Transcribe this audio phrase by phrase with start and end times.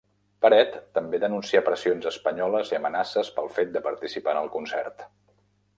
[0.43, 5.09] Peret també denuncià pressions espanyoles i amenaces pel fet de participar en el concert.